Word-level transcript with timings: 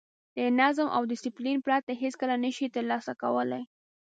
د 0.35 0.37
نظم 0.59 0.87
او 0.95 1.01
ډیسپلین 1.11 1.57
پرته 1.65 1.91
هېڅکله 2.03 2.35
نه 2.43 2.49
شئ 2.55 2.67
ترلاسه 2.75 3.11
کولای. 3.21 3.63